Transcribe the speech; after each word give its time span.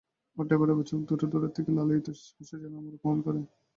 ওর 0.37 0.45
ড্যাবা 0.47 0.65
ড্যাবা 0.67 0.83
চোখ 0.89 0.99
দুটো 1.09 1.25
দূরের 1.31 1.51
থেকে 1.55 1.69
লালায়িত 1.77 2.07
স্পর্শে 2.21 2.55
যেন 2.61 2.73
আমার 2.79 2.93
অপমান 2.97 3.17
করে। 3.25 3.39